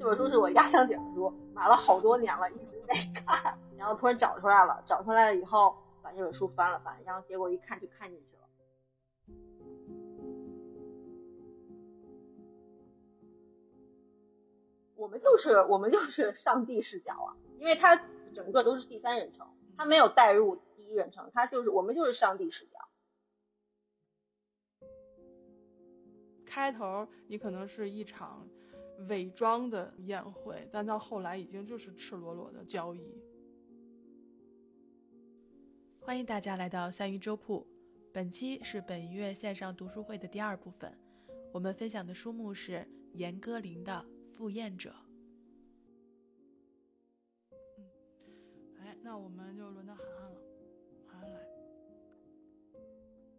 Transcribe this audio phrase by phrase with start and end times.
[0.00, 8.48] 这本书是我压箱底的书，买了好多年了，一直没看，然后突然找出来了，找出来了以后把这本书翻了翻，然后结果一看就看进去了。
[14.96, 18.02] 我们就是我们就是上帝视角啊，因为它
[18.34, 22.78] 整个都是第三人称，它没有带入第一人称，它就是我们就是上帝视角。
[26.46, 28.48] 开头你可能是一场
[29.08, 33.22] 伪装的宴会，但到后来已经就是赤裸裸的交易。
[36.00, 37.66] 欢迎大家来到三鱼粥铺，
[38.12, 40.98] 本期是本月线上读书会的第二部分，
[41.52, 44.04] 我们分享的书目是严歌苓的
[44.34, 44.90] 《赴宴者》。
[47.78, 47.84] 嗯，
[48.80, 50.40] 哎，那我们就轮到涵涵了，
[51.06, 51.40] 涵涵来。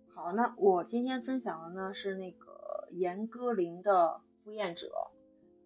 [0.08, 2.60] 好，那我今天分享的呢是那个。
[2.94, 4.88] 严歌苓的《赴宴者》，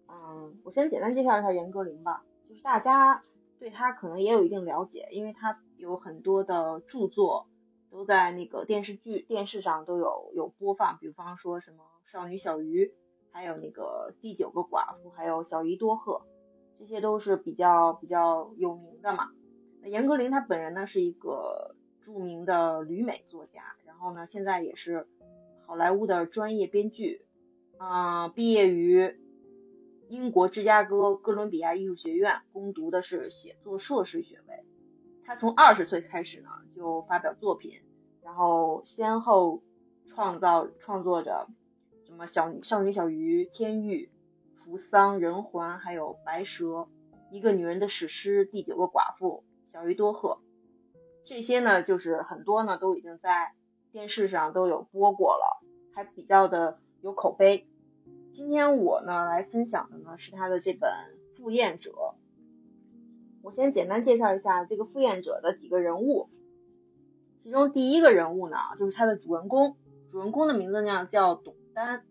[0.08, 2.24] 嗯，我先简单介绍一下严歌苓吧。
[2.48, 3.22] 就是大家
[3.58, 7.46] 对她可能也有一定了解，因为她有很多的著作
[7.90, 10.98] 都在那个电视剧、电视上都有有播放。
[10.98, 12.86] 比方说什么《少女小鱼》，
[13.32, 16.12] 还有那个《第九个寡妇》，还有《小姨多鹤》，
[16.78, 19.30] 这些都是比较比较有名的嘛。
[19.82, 25.06] 那严歌苓她本人呢是一个著名的旅美作家，然后呢现在也是。
[25.68, 27.26] 好莱坞的专业编剧，
[27.76, 29.18] 啊，毕业于
[30.08, 34.64] 英国芝加哥哥伦比亚艺术学院，攻读的是写作硕士学位。
[35.24, 37.80] 他从二十岁开始呢，就发表作品，
[38.22, 39.62] 然后先后
[40.06, 41.48] 创造创作着
[42.04, 44.10] 什么小少女小鱼、天域、
[44.54, 46.88] 扶桑、人环，还有白蛇、
[47.30, 50.40] 一个女人的史诗、第九个寡妇、小鱼多鹤。
[51.24, 53.52] 这些呢，就是很多呢，都已经在。
[53.92, 57.66] 电视上都有播过了，还比较的有口碑。
[58.32, 60.90] 今天我呢来分享的呢是他的这本
[61.36, 61.90] 《赴宴者》。
[63.42, 66.28] 我先简单介绍一下这个赴宴者的几个人物。
[67.42, 69.76] 其中第一个人物呢就是他的主人公，
[70.10, 72.04] 主人公的名字呢叫董丹。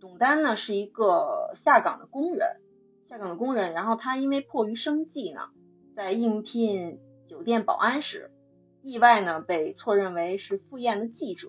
[0.00, 2.60] 董丹呢是一个下岗的工人，
[3.08, 3.72] 下岗的工人。
[3.72, 5.48] 然后他因为迫于生计呢，
[5.94, 8.30] 在应聘酒店保安时。
[8.82, 11.48] 意外呢，被错认为是赴宴的记者。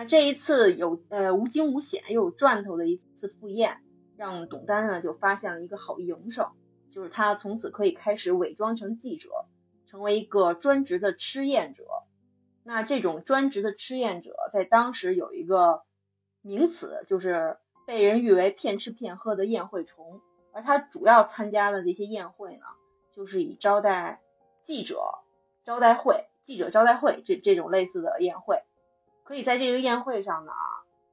[0.00, 3.82] 那这一次有呃无惊无险又有赚头的一次赴宴，
[4.16, 6.48] 让董丹呢就发现了一个好营生，
[6.90, 9.28] 就是他从此可以开始伪装成记者，
[9.84, 11.84] 成为一个专职的吃宴者。
[12.64, 15.82] 那这种专职的吃宴者，在当时有一个
[16.40, 20.22] 名词，就是被人誉为骗吃骗喝的宴会虫。
[20.54, 22.64] 而他主要参加的这些宴会呢，
[23.12, 24.22] 就是以招待
[24.62, 24.96] 记者。
[25.62, 28.62] 招待会、记者招待会这这种类似的宴会，
[29.30, 30.50] 可以在这个宴会上呢，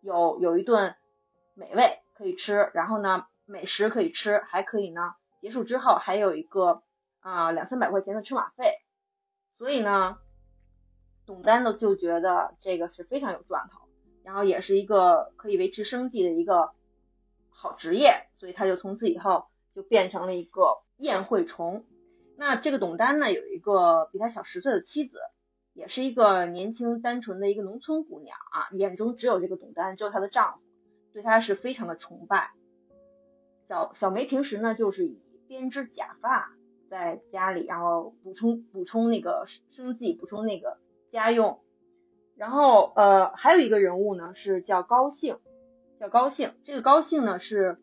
[0.01, 0.95] 有有一顿
[1.53, 6.81] 美味可以吃，然后呢，美食可以吃，还可以呢，结束之后还有一个
[7.19, 8.73] 啊两三百块钱的车马费，
[9.51, 10.17] 所以呢，
[11.27, 13.87] 董丹呢就觉得这个是非常有赚头，
[14.23, 16.71] 然后也是一个可以维持生计的一个
[17.51, 19.45] 好职业，所以他就从此以后
[19.75, 21.85] 就变成了一个宴会虫。
[22.35, 25.19] 那这个董丹呢，有一个比他小十岁的妻子，
[25.77, 30.59] 也是一个年轻单纯的一个农村姑娘啊，眼中只有这个董丹，只有她的丈夫，
[31.13, 32.51] 对她是非常的崇拜。
[33.61, 36.51] 小小梅平时呢，就是以编织假发
[36.89, 40.79] 在家里，然后补充补充那个生计，补充那个
[41.11, 41.59] 家用。
[42.35, 45.37] 然后呃，还有一个人物呢，是叫高兴，
[45.99, 46.55] 叫高兴。
[46.63, 47.77] 这个高兴呢，是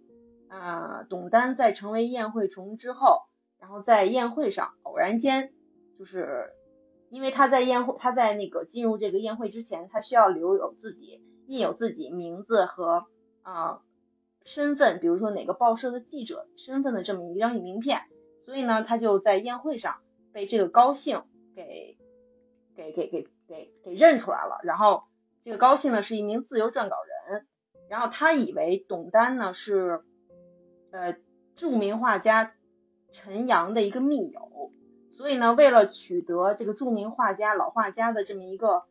[0.48, 3.22] 呃，董丹在成为宴会虫之后。
[3.60, 5.50] 然后在宴会上偶然间，
[5.98, 6.52] 就是
[7.14, 13.06] 因为他在宴会，他在那个进入这个宴会之前，他需要留有自己印有自己名字和
[13.42, 13.82] 啊
[14.42, 18.00] 身份，比如说哪个报社的记者身份的这么一张名片，
[18.40, 20.00] 所以呢，他就在宴会上
[20.32, 21.22] 被这个高兴
[21.54, 21.96] 给
[22.74, 24.58] 给给给给给认出来了。
[24.64, 25.04] 然后
[25.44, 26.96] 这个高兴呢是一名自由撰稿
[27.28, 27.46] 人，
[27.88, 30.02] 然后他以为董丹呢是
[30.90, 31.14] 呃
[31.52, 32.54] 著名画家。
[33.10, 34.72] 陈阳的一个密友，
[35.16, 38.82] 所以呢，为了取得这个著名画家老画家的这么一个，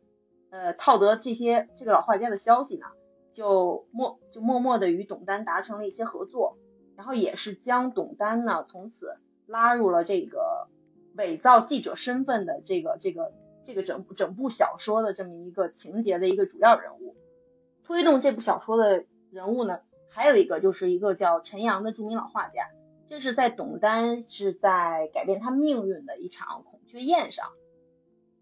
[0.50, 2.86] 呃，套得这些这个老画家的消息呢，
[3.30, 6.56] 就默就默默的与董丹达成了一些合作，
[6.96, 10.68] 然后也是将董丹呢从此拉入了这个
[11.14, 13.32] 伪造记者身份的这个这个
[13.66, 17.16] 这个整整部小说的这么一个情节的一个主要人物。
[17.84, 19.80] 推动这部小说的人物呢，
[20.10, 22.66] 还有一个就是一个叫陈阳的著名老画家。
[23.06, 27.50] 这是在董丹是在改变他命运的一场孔雀宴上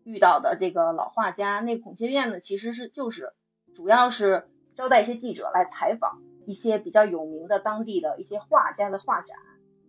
[0.05, 1.61] 遇到的这个老画家。
[1.61, 3.33] 那孔雀宴呢，其实是就是
[3.75, 9.37] 主要是招待一些记者来采访，一些比较有名的当地的一些画家的画展，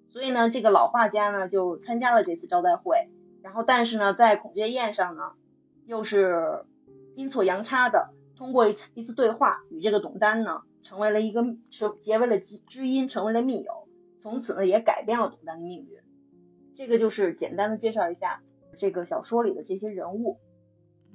[0.09, 3.09] 所以呢，这个老画家呢就参加了这次招待会。
[3.41, 5.33] 然后，但是呢，在孔雀宴上呢，
[5.85, 6.65] 又是
[7.15, 13.82] 阴错阳差的，通过一次一次对话，与这个董丹呢成为了一个成结为了知知音，成为了密友，
[14.23, 15.99] 从此呢也改变了董丹的命运。
[16.75, 18.41] 这个就是简单的介绍一下
[18.73, 20.39] 这个小说里的这些人物。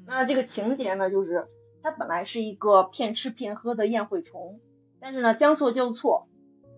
[0.07, 1.49] 那这个情节呢，就是
[1.83, 4.61] 他本来是一个骗吃骗喝的宴会虫。
[5.01, 6.29] 但是呢，将错就错，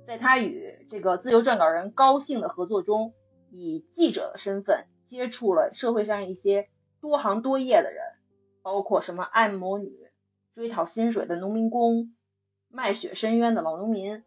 [0.07, 3.13] 在他与这个自由撰稿人高兴的合作中，
[3.51, 6.69] 以记者的身份接触了社会上一些
[7.01, 8.03] 多行多业的人，
[8.63, 9.91] 包括什么按摩女、
[10.55, 12.15] 追讨薪水的农民工、
[12.69, 14.23] 卖血申冤的老农民、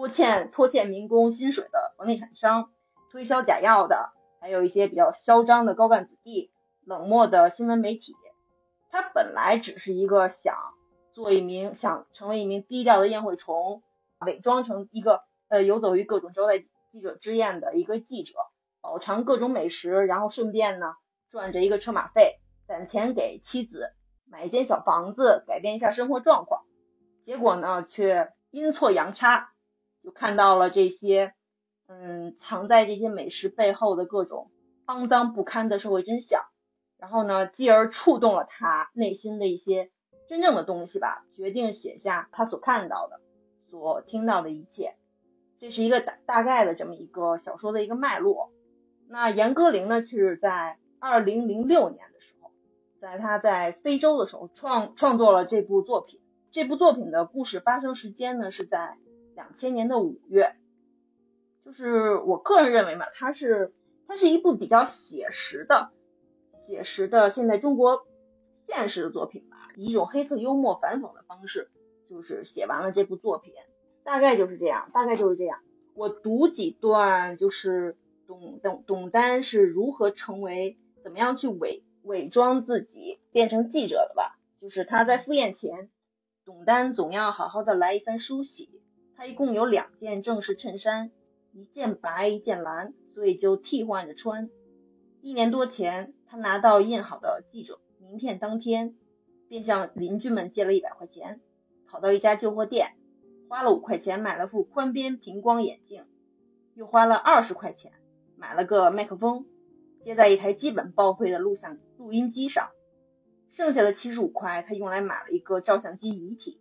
[0.00, 2.70] 拖欠拖欠民工薪水的房地产商、
[3.10, 6.50] 推销假药的，还有一些比较嚣张的高干子弟、
[6.86, 8.16] 冷漠的新闻媒体。
[8.88, 10.56] 他本来只是一个想。
[11.12, 13.82] 做一名想成为一名低调的宴会虫，
[14.20, 18.32] 伪装成一个呃游走于各种招待记者之宴的一个记者，
[18.80, 20.94] 饱尝各种美食，然后顺便呢
[21.28, 23.92] 赚着一个车马费，攒钱给妻子
[24.24, 26.62] 买一间小房子，改变一下生活状况。
[27.26, 29.52] 结果呢却阴错阳差，
[30.02, 31.34] 就看到了这些
[31.86, 34.50] 嗯藏在这些美食背后的各种
[34.86, 36.42] 肮脏不堪的社会真相，
[36.98, 39.90] 然后呢继而触动了他内心的一些。
[40.28, 43.20] 真正的东西吧，决定写下他所看到的、
[43.68, 44.94] 所听到的一切。
[45.58, 48.52] 这是一个大大概的这么一个小说的一个脉络。
[49.08, 52.52] 那严歌苓呢，是在二零零六年的时候，
[53.00, 56.20] 在他在非洲的时候创创作了这部作品。
[56.48, 58.98] 这部作品的故事发生时间呢是在
[59.34, 60.56] 两千年的五月。
[61.64, 63.72] 就是我个人认为嘛，它是
[64.08, 65.90] 它是一部比较写实的、
[66.66, 68.06] 写实的现在中国
[68.66, 69.56] 现实的作品吧。
[69.76, 71.70] 以一种黑色幽默反讽的方式，
[72.08, 73.54] 就是写完了这部作品，
[74.02, 75.60] 大概就是这样，大概就是这样。
[75.94, 84.38] 我读几段，就是董董董丹是如何成为，怎么样去伪伪装自己变成记者的吧。
[84.60, 85.90] 就是他在赴宴前，
[86.44, 88.80] 董丹总要好好的来一番梳洗。
[89.20, 91.10] 他一共有两件正式衬衫，
[91.52, 94.48] 一件白，一件蓝，所以就替换着穿。
[95.20, 98.94] 一年多前，他拿到印好的记者名片当天。
[99.46, 101.40] 便向邻居们借了一百块钱，
[101.86, 102.92] 跑到一家旧货店，
[103.48, 106.06] 花了五块钱买了副宽边平光眼镜，
[106.72, 107.92] 又花了二十块钱
[108.36, 109.44] 买了个麦克风，
[109.98, 112.70] 接在一台基本报废的录像录音机上。
[113.50, 116.58] 剩下的七十五块，他用来买了一个照相机遗体，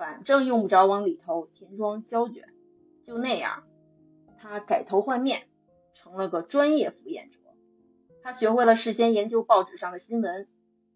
[0.00, 2.48] 反正用不着往里头填装胶卷。
[3.02, 3.64] 就那样，
[4.38, 5.42] 他改头换面，
[5.92, 7.38] 成了个专业敷衍者。
[8.22, 10.48] 他学会了事先研究报纸上的新闻。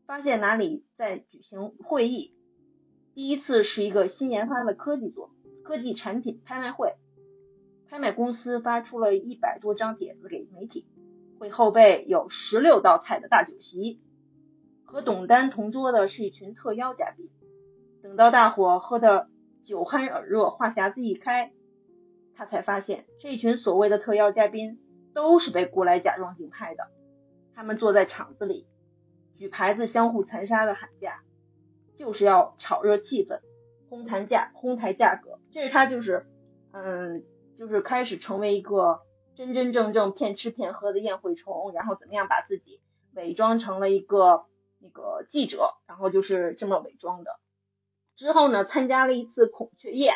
[0.07, 2.35] 发现哪里在举行会议？
[3.15, 5.31] 第一次是一个新研发的科技作
[5.63, 6.95] 科技产品拍卖会，
[7.91, 10.87] 拍卖公司发出了一百多张帖子给媒体。
[11.39, 14.01] 会后背有十六道菜的大酒席，
[14.83, 17.29] 和董丹同桌的是一群特邀嘉宾。
[18.05, 19.31] 等到大伙喝得
[19.63, 21.55] 酒酣耳热，话匣子一开，
[22.35, 24.79] 他才发现这群所谓的特邀嘉宾
[25.15, 26.91] 都是被雇来假装竞拍的。
[27.55, 28.67] 他们坐在场子里。
[29.37, 31.23] 举牌子相互残杀的喊价，
[31.95, 33.41] 就是要炒热气氛，
[33.89, 35.41] 哄抬价，哄抬价格。
[35.51, 36.27] 这是他就是，
[36.73, 37.25] 嗯，
[37.59, 39.01] 就是开始成为一个
[39.35, 42.83] 真真正正骗吃骗喝的宴会虫，然后怎么样把自己
[43.15, 44.45] 伪装成了一个
[44.79, 47.41] 那个记者，然后就是这么伪装的。
[48.15, 50.15] 之后呢，参加了一次孔雀宴，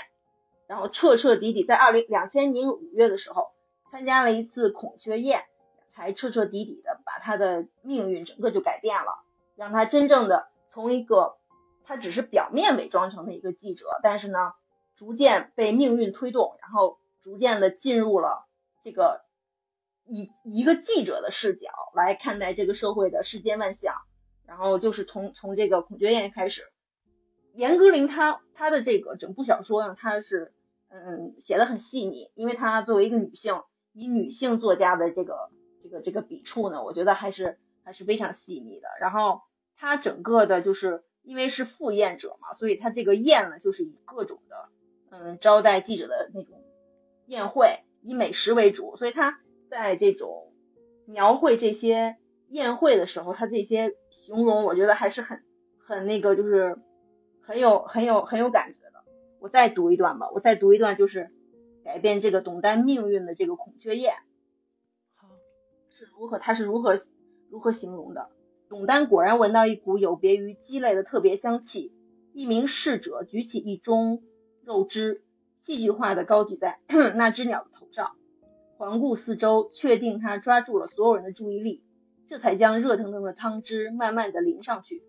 [0.67, 3.49] 然后彻彻底底在二零两千年五月的时候
[3.91, 5.43] 参加了一次孔雀宴。
[5.91, 9.25] 才彻彻底底的把他的命运整个就改变了，
[9.57, 11.39] 让他真正的从一个
[11.83, 14.53] 他只是表面伪装成的一个记者，但是呢，
[14.95, 18.47] 逐渐被命运推动，然后逐渐的进入了
[18.85, 19.25] 这个
[20.05, 23.97] 以一个记者的视角来看待这个社会的世间万象，
[24.47, 26.63] 然后就是从从这个孔雀宴开始，
[27.55, 30.53] 严歌苓她她的这个整部小说呢，她是
[30.89, 33.63] 嗯写的很细腻，因为她作为一个女性，
[33.93, 35.51] 以女性作家的这个。
[35.81, 38.89] 这个这个笔触呢，我觉得还是还是非常细腻的。
[39.01, 39.43] 然后
[39.77, 44.69] 她整个的，就是因为是赴宴者嘛，所以她这个宴呢，就是以各种的
[45.11, 46.65] 嗯招待记者的那种
[47.27, 48.97] 宴会，以美食为主。
[48.97, 49.41] 所以他
[49.71, 50.53] 在这种
[51.07, 52.17] 描绘这些
[52.49, 55.45] 宴会的时候，他这些形容，我觉得还是很
[55.79, 56.77] 很那个，就是
[57.49, 59.03] 很有很有很有感觉的。
[59.41, 61.31] 我再读一段吧，我再读一段，就是
[61.83, 64.13] 改变这个董丹命运的这个孔雀宴。
[65.89, 66.39] 是如何？
[66.39, 66.93] 他是如何
[67.49, 68.29] 如何形容的？
[68.69, 71.95] 董丹果然闻到一股有别于鸡肋的特别香气。
[72.35, 74.21] 一名侍者举起一盅
[74.63, 75.25] 肉汁，
[75.57, 76.81] 戏剧化的高举在
[77.17, 78.15] 那只鸟的头上，
[78.77, 81.83] 环顾四周，确定它抓住了所有人的注意力，
[82.29, 85.03] 这才将热腾腾的汤汁慢慢的淋上去。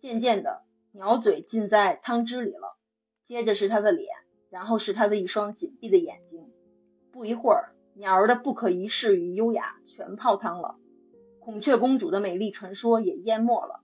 [0.00, 0.62] 渐渐的，
[0.98, 2.76] 鸟嘴浸在汤汁里了，
[3.22, 4.08] 接着是它的脸，
[4.50, 6.50] 然后是它的一双紧闭的眼睛。
[7.12, 10.74] 不一会儿，鸟儿的不可一世与优雅全泡汤了，
[11.38, 13.80] 孔雀公主的美丽传说也淹没了。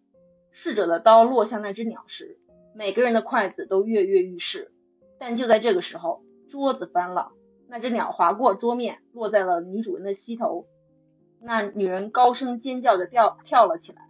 [0.51, 2.37] 逝者的刀落向那只鸟时，
[2.75, 4.73] 每个人的筷子都跃跃欲试。
[5.17, 7.31] 但就在这个时候，桌子翻了，
[7.69, 10.67] 那只鸟划过桌面，落在了女主人的膝头。
[11.41, 14.03] 那女人高声尖叫着跳跳了起来，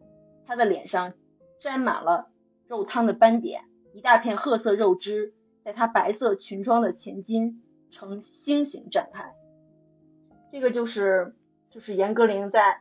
[0.46, 1.12] 她的脸上
[1.60, 2.30] 沾满了
[2.68, 9.34] 肉汤的斑点，一大片褐色肉汁在她白色裙装的前襟呈星形展开。
[10.52, 11.34] 这个就是
[11.70, 12.80] 就是严歌苓在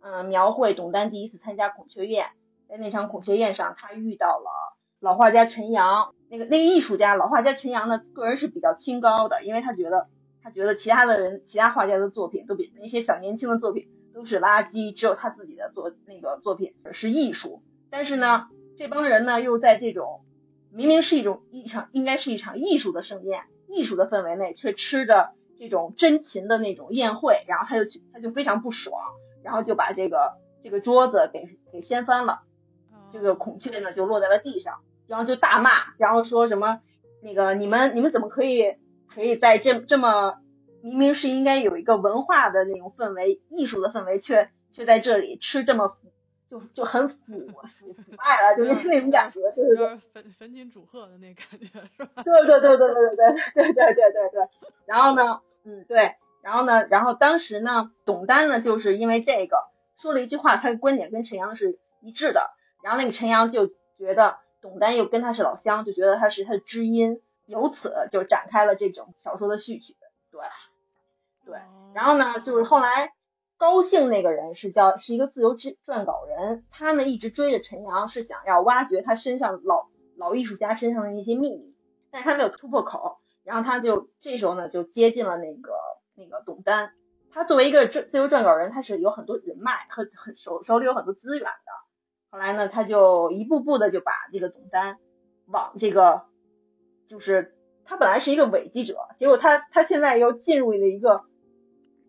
[0.00, 2.26] 嗯描绘董丹第一次参加孔雀宴。
[2.68, 6.12] 在那场孔雀宴上，他遇到了老画家陈阳。
[6.28, 10.08] 那个那个艺术家老画家陈阳呢，个人是比较清高的，因为他觉得
[10.42, 17.62] 他觉得其他的人其他画家的作品都比那些小年轻的作品都是垃圾，只有他自己的作那个作品是艺术。
[17.88, 20.20] 但是呢，这帮人呢又在这种
[20.70, 29.00] 明明是一种一场应该是一场艺术的盛宴、艺术的氛围内，却吃着这种真情的那种宴会，然后他就去他就非常不爽，
[29.42, 32.42] 然后就把这个这个桌子给给掀翻了。
[33.12, 36.80] 这个孔雀呢就落在了地上，然后就大骂，然后说什么
[37.22, 38.74] 那个你们你们怎么可以
[39.06, 40.34] 可以在这这么
[40.82, 45.96] 明明是应该有一个文化的那种氛围、艺术的氛围，却却在这里吃这么
[46.48, 52.22] 就就很腐腐腐败了，就是那种感觉，对对对，焚焚金煮鹤的那感觉是吧？
[52.24, 54.48] 对对对对对对对对对对对对。
[54.86, 62.50] 然后呢，嗯对，然后呢，然后当时呢，董丹呢就是因为这个说了一句话，他的观点跟陈阳是一致的。
[62.82, 63.66] 然后那个陈阳就
[63.98, 69.96] 觉得董丹又跟他是老乡，就觉得他是他的知音，由此就展开了这种小说的序曲。
[70.30, 70.40] 对，
[71.44, 71.58] 对。
[71.94, 73.12] 然后呢，就是后来
[73.58, 81.74] 高兴那个人是叫是一个自由之撰稿人，他呢一直追着陈阳，是想要挖掘他身上老老艺术家身上的那些秘密，
[82.10, 83.18] 但是他没有突破口。
[83.44, 85.72] 然后他就这时候呢就接近了那个
[86.16, 86.90] 那个董丹。
[87.30, 91.72] 他作为一个自自由撰稿人，他是有很多人脉和很手手里有很多资源的。
[92.30, 94.98] 后来呢，他就一步步的就把这个董丹
[95.46, 96.24] 往这个，
[97.06, 101.24] 就是他本来是一个伪记者，结果他他现在又进入了一个，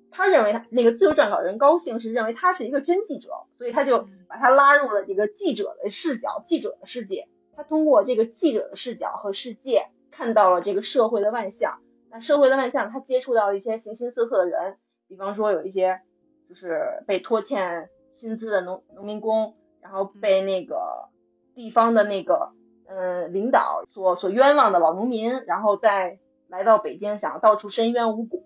[0.10, 7.28] 他认为他那个自由撰稿人高兴是认为他是一个真记者，所以他就把他拉入了这个记者的视角、记者的世界。
[7.56, 11.80] 他通过这个记者的视角和世界，看到了这个社会的万象。
[12.10, 16.02] 那社会的万象，他接触到一些形形色色的人，比方说有一些
[16.48, 19.56] 就是被拖欠薪资的农农民工。
[19.80, 21.08] 然后被那个
[21.56, 22.52] 地方的那个
[22.88, 28.42] 嗯领导所所冤枉的老农民，然后再来到北京想要到处申冤无果。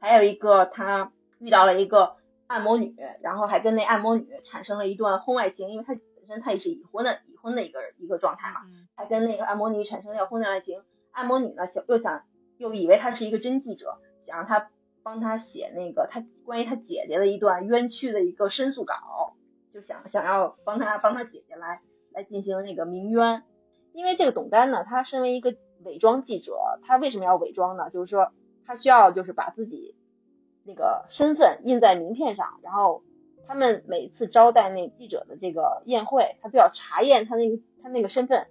[0.00, 8.60] 还有一个他遇到了一个按摩女，然后还跟那按摩女产生了一段婚外情，因为他本身他也是已婚的已婚的一个一个状态嘛，
[8.94, 10.82] 还跟那个按摩女产生了婚外情。
[11.10, 12.22] 按摩女呢想又想
[12.58, 14.70] 又以为他是一个真记者，想让他
[15.02, 19.34] 帮他写那个他关于他姐姐的一段冤屈的一个申诉稿。
[19.72, 23.44] 就想想要帮他帮他姐姐来来进行那个鸣冤，
[23.92, 27.90] 因为这个董丹呢，他身为一个伪装记者，他为什么要伪装呢？
[27.90, 28.32] 就是说
[28.68, 29.96] 他需要就是把自己
[30.62, 33.02] 那个身份印在名片上，然后
[33.48, 38.46] 他们每次招待那记者的这个宴会，他都要查验他那个他那个身份，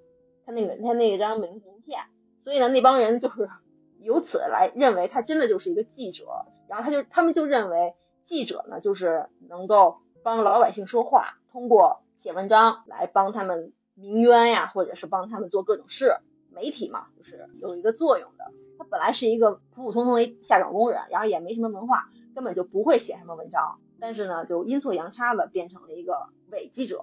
[0.46, 2.02] 他那个他那一张名名片，
[2.44, 3.50] 所以呢，那帮人就是
[4.02, 6.26] 由此来认为他真的就是一个记者，
[6.68, 7.94] 然后他就他们就认为
[8.24, 10.00] 记者呢就是能够。
[10.24, 16.18] 帮老百姓说话，通过写文章来帮他们鸣冤呀，或者是帮他们做各种事。
[16.58, 18.52] 媒体嘛，就是有一个作用的。
[18.80, 23.80] 他本来是一个普普通通的下岗工人，然后也没什么文化，根本就不会写什么文章。
[24.00, 27.00] 但是呢，就阴错阳差的变成了一个伪记者，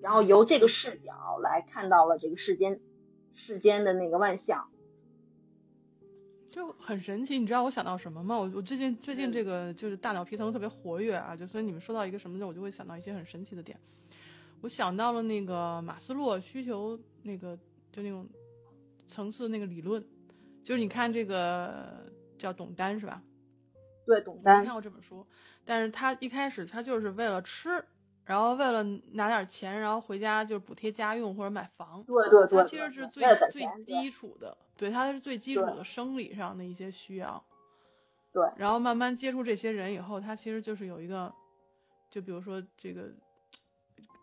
[0.00, 2.80] 然后由这个视角来看到了这个世间
[3.34, 4.68] 世间的那个万象。
[6.50, 8.36] 就很神奇，你知道我想到什么吗？
[8.36, 13.78] 我我最近最近这个就是大脑皮层特别活跃啊，就所以你们说到一个什么的，我就会想到一些很神奇的点。
[14.62, 17.56] 我想到了那个马斯洛需求那个
[17.96, 18.28] 就那种
[19.06, 20.04] 层次那个理论，
[20.62, 22.04] 就是你看这个
[22.36, 23.22] 叫董丹是吧？
[24.04, 25.26] 对，董丹看过这本书，
[25.64, 27.82] 但是他一开始他就是为了吃。
[28.26, 32.02] 然后为了拿点钱，然后回家就是补贴家用或者买房。
[32.02, 33.22] 对对对，他其实是最
[33.52, 37.40] 最基础的，对，他是最基础的生理上的一些需要。
[38.32, 38.44] 对。
[38.56, 41.32] 然后慢慢接触这些人以后，他其实就是有一个，
[42.10, 43.14] 就比如说这个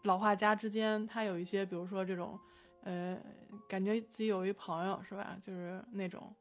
[0.04, 2.38] 老画家之间，他有一些，比如说这种
[2.84, 3.18] 呃，
[3.68, 5.38] 感觉自己有一朋友是吧？
[5.42, 6.34] 就是那种，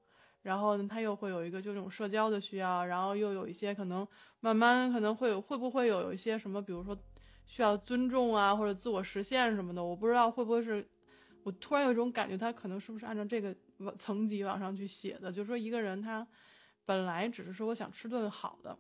[0.43, 4.07] 然后他又会有一个就这种社交的需要，然后又有一些可能
[4.41, 6.97] 慢慢可能会有会不会有有一些什么，比如说
[7.47, 10.87] 需要尊重啊，或者自我实现什么的，我不知道会不会是。
[11.45, 15.33] 我突然有一种感觉，他可能是不是按照这个往层级往上去写的？
[15.33, 16.25] 就是说，一个人他
[16.85, 18.79] 本来只是说我想吃顿好的，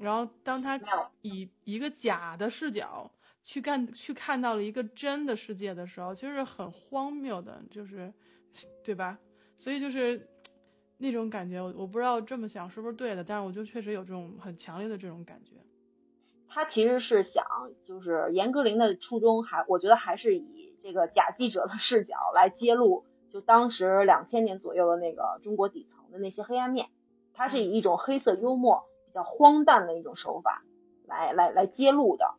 [0.00, 0.80] 然后当他
[1.20, 3.08] 以一个假的视角
[3.42, 8.12] 去干去看到了一个真的世界的时候，其实是很荒谬的，就是
[8.84, 9.18] 对吧？
[9.56, 10.28] 所以就是
[10.98, 15.56] 那种感觉，我我不知道这么想是不是对的，但是我就确实有这种很强烈的这种感觉。
[16.48, 17.44] 他其实是想，
[17.82, 20.70] 就是严歌苓的初衷还，我觉得还是以。
[20.84, 26.88] 这个假记者的视角来揭露，就当时两千年左右的那个中国底层的那些黑暗面，
[27.32, 30.64] 它是以一种黑色幽默、比较荒诞的一种手法
[31.06, 32.34] 来来来揭露的，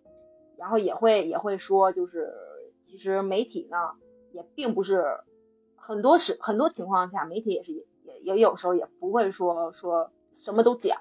[0.58, 2.34] 然后也会也会说，就是
[2.82, 3.78] 其实媒体呢
[4.32, 5.04] 也并不是
[5.76, 11.00] 很多时很多情况下，媒体也是也也有时候也不会说说什么都讲，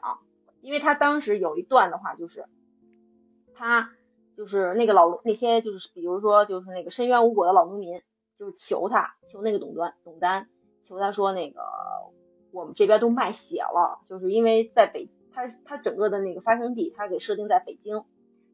[0.60, 2.46] 因为他当时有一段的话就是
[3.54, 3.90] 他。
[4.34, 8.00] 就是那个老那些就是比如说就是那个深冤无果的老农民，
[8.38, 10.48] 就是求他求那个董端董丹，
[10.82, 11.60] 求他说那个
[12.50, 18.02] 我们这边都卖血了，就是因为在北他他整个的那个发生地他给设定在北京，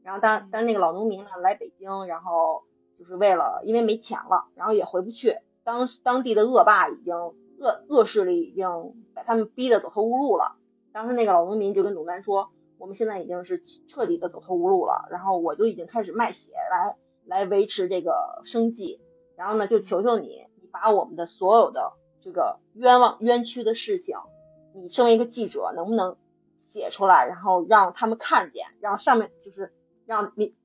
[0.08, 2.62] 然后当当那个老农民呢来北京，然后
[2.98, 8.66] 就是为了因为没钱了，然后也回不去，当当地的恶霸已经恶恶势力已经
[9.14, 10.56] 把他们逼得走投无路了，
[10.94, 12.48] 当时那个老农民就跟董丹说。
[12.78, 16.96] 我们现在已经是彻底的走投无路了，然后我就已经开始卖血来
[17.26, 19.00] 来维持这个生计，
[19.36, 24.16] 然后呢，就求求你，你把我们的所有的这个冤枉冤屈的事情，
[24.74, 26.16] 你身为一个记者，能不能
[26.56, 29.72] 写出来，然后让他们看见，让上面就是
[30.08, 30.56] 让你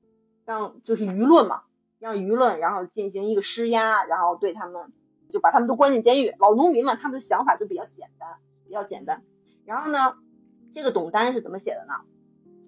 [0.44, 1.62] 让就是舆论嘛，
[1.98, 4.90] 让舆论然后进行一个施压，然后对他们
[5.28, 6.34] 就把他们都关进监狱。
[6.38, 9.22] 老农民嘛他们的想法就比较简单，比较简单，
[9.64, 10.14] 然后呢？
[10.72, 11.94] 这个董丹是怎么写的呢？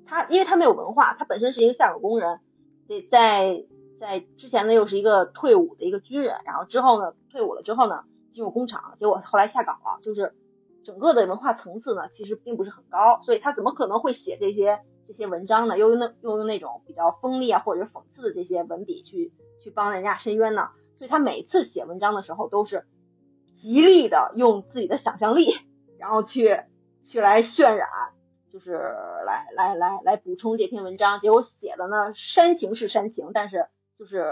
[0.05, 2.39] 他因为他没有文化，他本身是一个下岗工人，
[2.87, 3.65] 在在
[3.99, 10.37] 在之前呢又是一个退伍的一个军人，然后之后呢退伍了之后呢进入工厂，结果后来下岗了，就是
[10.85, 15.79] 整个的文化层次呢其实并不是很高，所以他怎么可能会写这些这些文章呢？
[15.79, 20.71] 又用那又用那种比较锋利啊或者讽刺的这些文笔去去帮人家伸冤呢？
[20.99, 22.87] 所以他每次写文章的时候都是
[23.53, 25.55] 极力的用自己的想象力，
[25.99, 26.61] 然后去。
[26.99, 27.89] 去来渲染，
[28.53, 31.21] 就是来来来来补充这篇文章。
[31.21, 34.27] 结果写的呢，煽情是煽情，但是就是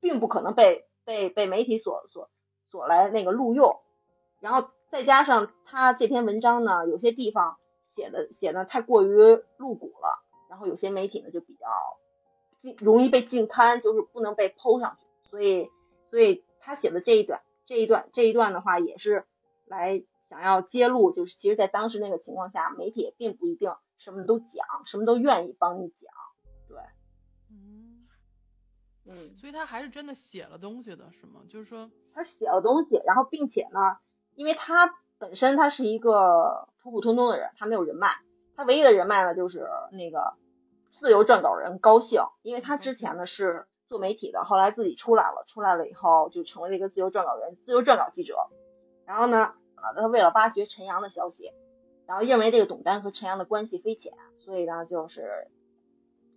[0.00, 2.28] 并不可能被被被媒体所所
[2.68, 3.80] 所来那个录用。
[4.40, 7.56] 然后再加上他这篇文章呢，有些地方
[7.94, 9.08] 写的写的太过于
[9.56, 11.66] 露骨了，然后有些媒体呢就比较
[12.58, 15.06] 禁容易被禁刊，就是不能被剖上去。
[15.28, 15.68] 所以
[16.04, 19.26] 所以他写的这一段这一段这一段的话，也是
[19.66, 20.04] 来。
[20.30, 26.08] 想要揭露，就是其实，在当时那个情况下，媒体也并不一定什么都讲，什么都愿意帮你讲，
[26.68, 26.78] 对，
[27.50, 28.06] 嗯，
[29.06, 31.40] 嗯，所以他还是真的写了东西的，是吗？
[31.48, 33.98] 就是说他写了东西，然后并且呢，
[34.36, 38.08] 因为他本身他是一个普普通通的人，他没有人脉，
[38.56, 40.34] 他唯一的人脉呢就是那个
[40.90, 48.36] 自由撰稿人高兴，因为他之前呢是做媒体的，后来自己出来了，出来了以后就成为了一个自由撰稿人、自由撰稿记者，
[49.06, 49.52] 然后呢。
[49.82, 51.54] 啊，他为了挖掘陈阳的消息，
[52.04, 55.48] 然后认为这个董丹和陈阳的关系匪浅，所以呢，就是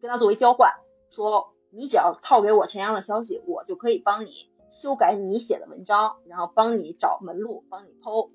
[0.02, 0.72] 跟他作为交换，
[1.10, 8.32] 说你只要套给我陈阳的消息，我就可以帮你修改你写的文章，然后帮你找门路，帮你剖。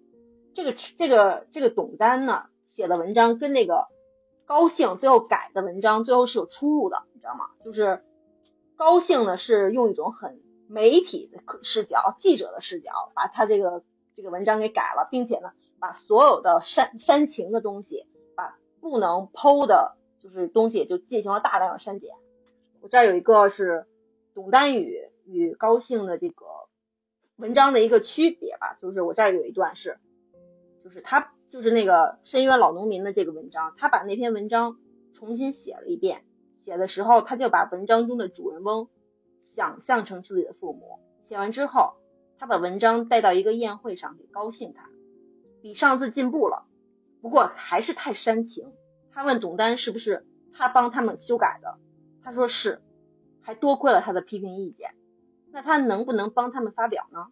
[0.59, 3.87] 这个这个这个董丹呢写的文章跟那个
[4.45, 7.45] 高兴最后改的文章最后是有出入的，你知道吗？
[7.65, 8.03] 就是
[8.75, 13.85] 高兴呢是用一种很媒体的视角、记者的视角，把他这个。
[14.17, 22.11] 这个文章给改了，并且呢，把所有的煽煽情的东西，把不能剖的，就是东西就进行了大量的删减。
[22.81, 23.87] 我这儿有一个是
[24.35, 26.47] 董丹宇与高兴的这个
[27.37, 30.01] 文章的一个区别吧，就是我这儿有一段是，
[30.89, 34.79] 就是他就是那个深渊老农民的这个文章，他把那篇文章
[35.13, 36.25] 重新写了一遍，
[36.57, 38.89] 写的时候他就把文章中的主人翁
[39.39, 41.95] 想象成自己的父母，写完之后。
[42.41, 44.89] 他把文章带到一个宴会上给高兴看，
[45.61, 46.67] 比上次进步了，
[47.21, 48.73] 不过还是太煽情。
[49.11, 51.81] 他问董丹是不是他帮他们修改的，
[52.23, 52.81] 他说是，
[53.41, 54.95] 还多亏了他的批评意见。
[55.51, 57.27] 那他能不能帮他们发表呢？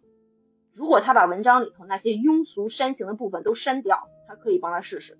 [0.77, 5.17] 如果他把文章里头那些庸俗煽情的部分都删掉，他可以帮他试试，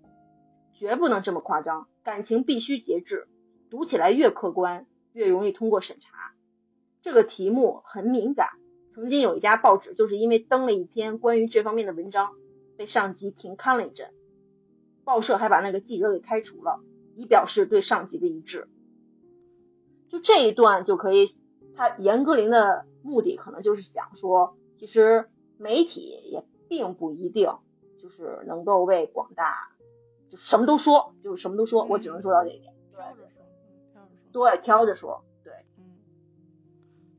[0.71, 1.87] 绝不能这么夸张。
[2.03, 3.27] 感情必须节制，
[3.71, 6.35] 读起来越客观越容易通过审查。
[7.01, 8.49] 这个题目很敏感。
[8.93, 12.33] 曾经有一家报纸就是因为登了一篇关于这方面的文章，
[12.77, 14.11] 被上级停刊了一阵，
[15.03, 16.79] 报社还把那个记者给开除了，
[17.15, 18.67] 以表示对上级的一致。
[20.09, 21.27] 就这一段就可以，
[21.75, 27.49] 他严歌苓的目的可能就是想说，其实媒体也并不一定
[28.01, 29.71] 就是能够为广大，
[30.29, 32.73] 就什么都说，就是什么都说，我只能说到这一点。
[32.91, 33.41] 挑着说，
[33.91, 34.31] 挑着说。
[34.31, 35.53] 对，挑着说，对。
[35.77, 35.97] 嗯。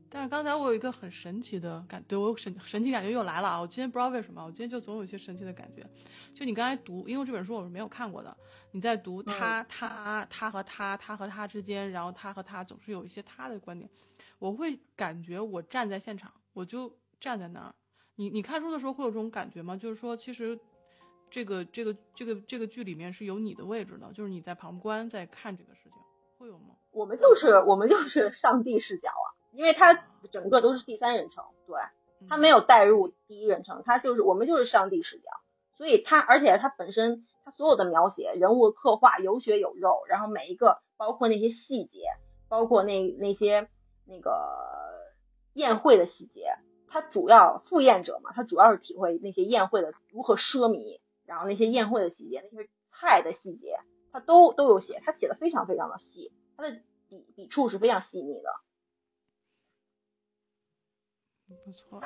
[0.09, 3.61] 但是刚才我有一个很神奇的感，对我神神奇感觉又来了啊！
[3.61, 5.85] 我今天不知道为什么，我今天就总有一些神奇的感觉。
[6.33, 8.35] 就你刚才读，因为这本书我是没有看过的。
[8.71, 13.89] 你在读他他他和他他和他之间，然后他和他总是有一些他的观点，
[14.37, 17.73] 我会感觉我站在现场，我就站在那儿。
[18.19, 19.77] 你你看书的时候会有这种感觉吗？
[19.77, 20.59] 就是说，其实
[21.31, 25.93] 这个这个这个这个剧里面是有你的位置的，就是你在旁观在看这个事情，
[26.37, 26.75] 会有吗？
[26.91, 29.93] 我们就是我们就是上帝视角啊，因为他
[30.29, 31.79] 整个都是第三人称，对
[32.27, 35.29] 他没有带入第一人称，他就是我们就是上帝视角，
[35.77, 37.25] 所以他而且他本身。
[37.55, 42.01] 所有的描写、人物刻画有血有肉，然后每一个包括那些细节，
[42.47, 43.67] 包括那那些
[44.05, 44.31] 那个
[45.53, 46.53] 宴会的细节，
[46.89, 53.77] 他主要赴宴者嘛，他主要是体会那些宴会的如何奢靡，然后那些宴会的细节，那些菜的细节，
[54.11, 58.49] 他都都有写，他写的非常非常的细，他的笔笔触是非常细腻的，
[61.63, 62.01] 不错。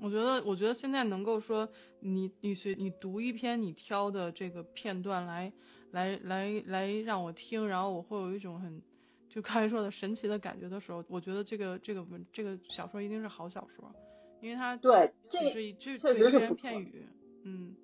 [0.00, 1.68] 我觉得，我觉得现在能够说
[2.00, 5.52] 你你学你读一篇你挑的这个片段来
[5.92, 8.82] 来来来让我听，然后我会有一种很
[9.28, 13.92] 就刚才说的神奇的感觉的时候，我觉得这个这个文这个小说一定是好小说，
[14.40, 15.38] 因为他对这
[15.78, 17.06] 这确实是言片语，
[17.44, 17.76] 嗯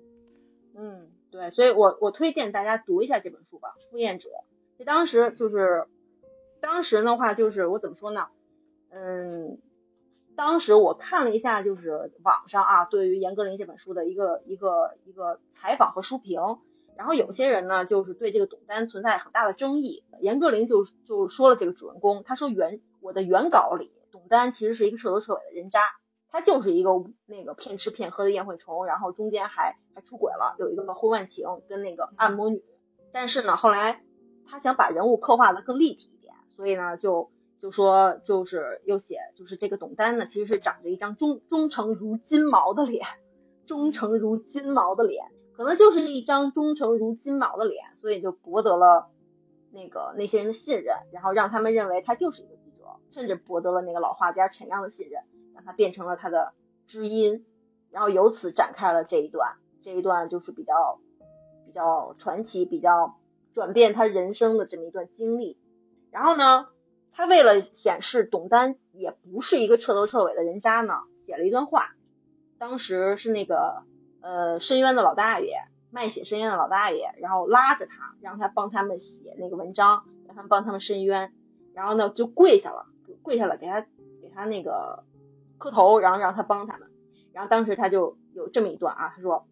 [0.74, 4.28] 嗯对，所以我我推荐大家读一下这本书吧，《赴宴者》。
[4.78, 5.86] 就当时就是
[6.60, 8.28] 当时的话，就是我怎么说呢？
[8.90, 9.58] 嗯。
[10.36, 16.40] 当时我看了一下，就是网上啊，对于严歌苓这本书的一个一个一个采访和书评，
[16.96, 20.02] 然后有些人呢，就是对这个董丹存在很大的争议。
[20.20, 25.82] 严歌苓就就说了这个主人公，他说原我的原稿里，董丹其实是一个彻头彻尾的人渣，
[26.34, 26.90] 他就是一个
[27.26, 32.60] 那个骗吃骗喝的宴会虫，然后中间还还出轨了，有一个婚外情跟那个按摩女。
[33.12, 34.02] 但是呢，后来
[34.44, 37.30] 他想把人物刻画的更立体一点，所以呢就。
[37.62, 43.06] 就说就是又写，就是这个董丹呢，其实是长着一张忠忠诚如金毛的脸，
[43.64, 45.24] 忠诚如金毛的脸，
[45.56, 49.08] 可能就是一张忠诚如金毛的脸，所以就博得了
[49.70, 55.22] 那个那些人的信任，然后让他们认为他就是一个记者，甚至博得了那个老画家陈亮的信任，
[55.54, 56.52] 让他变成了他的
[56.84, 57.46] 知音，
[57.90, 60.98] 然后由此展开了这一段，这一段就是比较
[61.66, 63.18] 比较传奇、比较
[63.52, 65.58] 转变他人生的这么一段经历，
[66.10, 66.68] 然后呢？
[67.16, 71.94] 他为了显示董丹也不是一个彻头彻尾的人渣呢，写了一段话。
[72.58, 73.84] 当时是那个
[74.20, 75.60] 呃申冤的老大爷
[75.92, 81.32] 卖血申冤的老大爷，然后拉着他，让他帮他们写那个文章，让他们帮他们申冤。
[81.72, 82.86] 然后呢就跪下了，
[83.22, 83.80] 跪下了给他
[84.20, 85.04] 给他那个
[85.58, 86.88] 磕头，然后让他帮他们。
[87.32, 89.46] 然后当时他就有这么一段啊，他说：“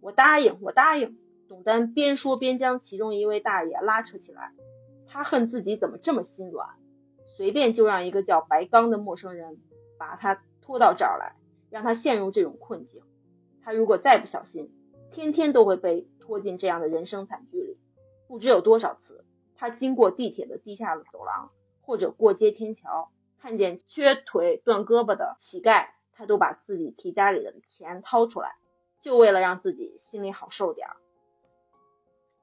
[0.00, 1.18] 我答应，我答应。”
[1.48, 4.52] 董丹边说边将其中一位大爷拉扯起来，
[5.06, 6.68] 他恨自己怎么这么心软。
[7.36, 9.58] 随便就让一个叫白刚的陌生人
[9.96, 11.36] 把他拖到这儿来，
[11.70, 13.00] 让他陷入这种困境。
[13.62, 14.70] 他如果再不小心，
[15.10, 17.78] 天天都会被拖进这样的人生惨剧里。
[18.26, 28.56] 不知有多少次，他经过地铁的地下的走廊，或者过街天桥，看见缺腿断胳膊的乞丐，他都把自己皮夹里的钱掏出来，
[28.98, 30.96] 就为了让自己心里好受点儿。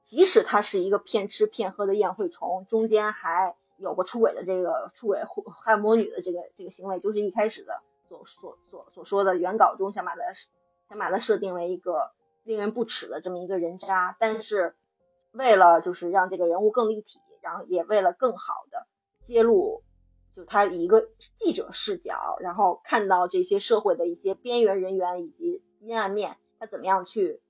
[0.00, 3.56] 即使他是一个骗吃骗喝的宴会虫，中间还。
[3.78, 10.22] 有过出轨的这个出轨汉魔女的这个这个行为，就是一开始的所所所所说的原稿中想把它
[10.88, 14.74] 想把它设定为一个令人不齿的这么一个人渣，但是
[15.30, 18.86] 为了就是让这个人物更立体，然后也为了更好的
[19.20, 19.82] 揭露，
[20.36, 27.40] 就他以一个记者视角，然后看到这些社会的一些边缘人员以及阴暗面，他怎么样去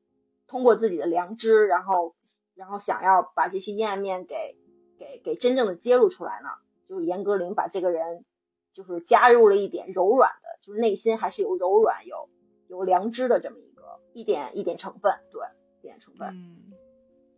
[0.47, 2.15] 通过自己的良知，然后
[2.55, 4.57] 然后想要把这些阴暗面给。
[4.99, 6.49] 给给真正的揭露出来呢，
[6.89, 8.25] 就是严歌苓把这个人，
[8.73, 12.31] 就是加入了一点柔软的，就是内心还是有柔软、有
[12.67, 15.43] 有良知的这么一个一点一点成分，对，
[15.81, 16.29] 一点成分。
[16.31, 16.73] 嗯，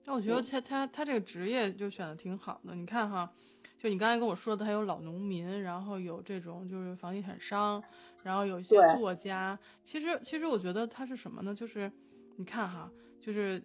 [0.04, 2.76] 那我觉得他他他这个职业就选的挺好的。
[2.76, 3.32] 你看哈，
[3.78, 7.82] 就你刚才跟我说的，他有老农民，然后有这种就是房地产商，
[8.22, 9.58] 然后有一些作家。
[9.82, 11.54] 其实其实我觉得他是什么呢？
[11.54, 11.90] 就是
[12.36, 13.62] 你看哈，就是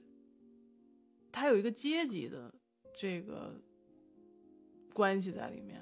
[1.31, 2.49] 他有一个阶级的
[2.95, 3.53] 这个。
[4.95, 5.81] 关系在里面，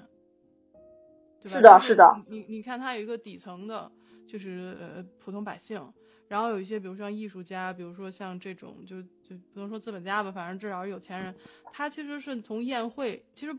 [1.44, 2.02] 是的，是的。
[2.28, 3.92] 你你看，他有一个底层的，
[4.26, 5.86] 就是呃普通百姓。
[6.28, 11.34] 然后有一些，比如说像艺术家，比如说像这种，就就不能说资本家吧，反正至少是有钱人。
[11.70, 13.54] 他其实是从宴会，其实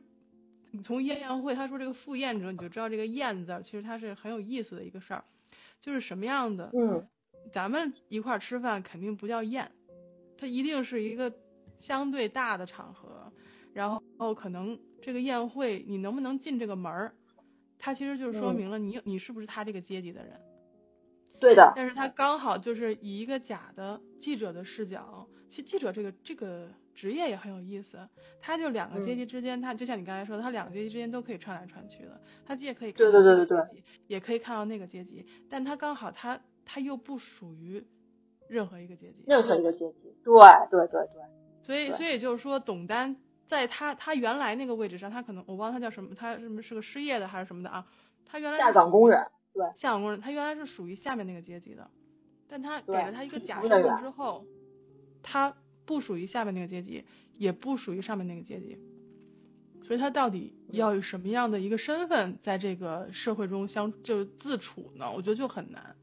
[0.75, 5.23] 你从宴宴会，他说这个赴宴者，你就知道这个宴字，其实它是很有意思的一个事儿，
[5.79, 6.71] 就是什么样的。
[6.73, 7.07] 嗯，
[7.51, 9.71] 咱们一块儿吃饭肯定不叫宴，
[10.35, 11.31] 它一定是一个
[11.77, 13.31] 相对大的场合，
[13.71, 17.15] 然后可能这个宴会你能不能进这个门儿，
[17.77, 20.41] 它其实就是说明了你你是不是他这个阶级的人。
[21.39, 27.99] 对的，但是他刚好就是以一个假的记者的视角，其实记者这个这个职业也很有意思，
[28.41, 37.85] 他就两个阶级之间，他就像你刚才说的，他两个阶级之间都可以串来串去的，他既可以看到这个阶级，也可以看到那个阶级，但他刚好他他又不属于
[38.47, 41.21] 任何一个阶级，任何一个阶级，对对对对，
[41.61, 47.85] 所以所以就是说，董丹在他他原来那个位置上，他可能我忘了他叫什么，他什么是个失业的还是什么的啊，
[48.25, 49.23] 他原来下岗工人。
[49.53, 51.87] 对，下岗工人，他原来是属于下面那个阶级的，
[52.47, 54.43] 但他给了他一个假身份之后，
[55.23, 55.51] 他
[55.85, 57.03] 不属于下面那个阶级，
[57.37, 58.77] 也不属于上面那个阶级，
[59.81, 65.11] 所以他到底要以什么样的一个身份在这个社会中相就是自处呢？
[65.11, 65.95] 我觉得就很难。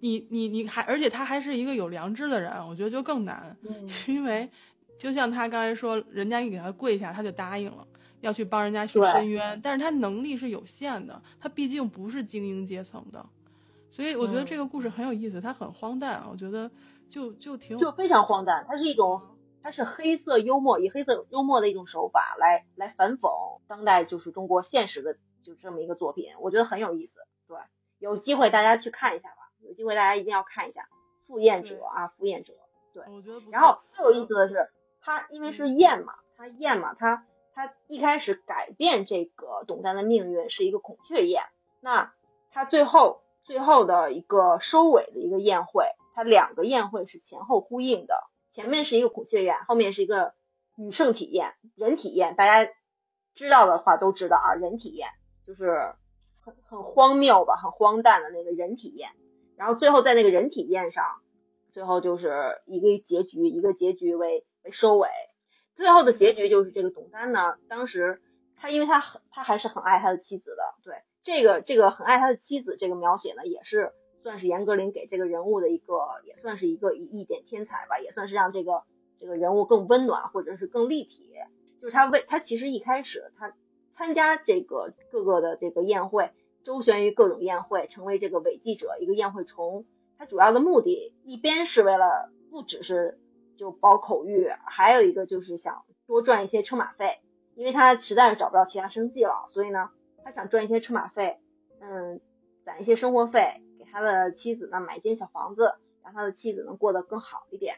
[0.00, 3.56] 你你你还而且他还是一个有良知的人，我觉得就更难，
[4.06, 4.50] 因为
[4.98, 7.86] 就像他刚才说，人家一给他跪下，他就答应了。
[8.22, 13.24] 要去帮人家去伸冤，但是他能力是有限的，他毕竟不是精英阶层的，
[13.90, 16.68] 所以我觉得这个故事很有意思，它很荒诞，我觉得
[17.10, 19.22] 就就挺就非常荒诞，它是一种
[19.62, 23.30] 它是黑色幽默，以黑色幽默的一种手法来来反讽
[23.66, 27.56] 当代就是中国现实的就这么一个作品，我觉得很有意思，对，
[27.98, 30.82] 有机会大家去看一下吧，有机会大家一定要看一下
[31.26, 32.52] 《赴宴者》啊，《赴宴者》，
[32.92, 37.24] 对，我觉得，然后最有意思的是，他因为是宴嘛，他宴嘛，他。
[37.58, 41.42] 他一开始改变这个董丹的命运是一个孔雀宴，
[41.80, 42.12] 那
[42.50, 45.86] 他最后最后的一个收尾的一个宴会，
[46.16, 48.14] 他两个宴会是前后呼应的，
[48.48, 50.32] 前面是一个孔雀宴，后面是一个
[50.74, 52.72] 女圣体验人体验，大家
[53.34, 55.10] 知道的话都知道啊，人体验
[55.46, 55.94] 就是
[56.40, 59.10] 很很荒谬吧，很荒诞的那个人体验，
[59.56, 61.04] 然后最后在那个人体验上，
[61.68, 65.10] 最后就是一个结局，一个结局为为收尾。
[65.74, 68.22] 最后的结局就是这个董丹呢，当时
[68.56, 73.92] 他因为他很他还是很爱他的妻子的，对这个这个很爱他的妻子这个描写呢，也是
[74.26, 78.82] 算是严歌苓给这个人物的一个也算是一个一一点天才吧，也算是让这个
[79.20, 81.30] 这个人物更温暖或者是更立体。
[81.80, 83.54] 就是他为他其实一开始他
[83.94, 89.84] 参加这个各个的这个宴会，周旋于各种宴会，成为这个伪记者一个宴会虫，
[90.18, 93.18] 他主要的目的一边是为了不只是。
[93.58, 97.20] 就保口欲，还有一个就是想多赚一些车马费，
[97.54, 99.88] 因为他实在是找不到其他生计了，所以呢，
[100.22, 101.38] 他想赚一些车马费，
[101.80, 102.20] 嗯，
[102.66, 103.62] 攒一些生活费，
[103.96, 105.72] 他的妻子呢买一间小房子，
[106.04, 107.76] 让他的妻子能过得更好一点。